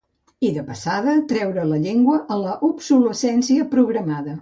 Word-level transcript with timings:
I, 0.45 0.47
de 0.55 0.63
passada, 0.69 1.13
treure 1.33 1.67
la 1.73 1.79
llengua 1.85 2.17
a 2.37 2.41
l’obsolescència 2.47 3.73
programada. 3.79 4.39